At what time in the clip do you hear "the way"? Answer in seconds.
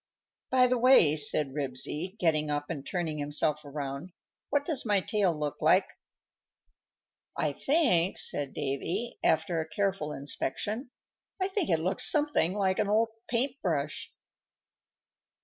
0.65-1.15